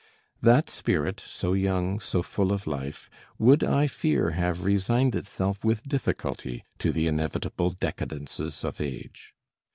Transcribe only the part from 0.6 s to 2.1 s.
spirit, so young,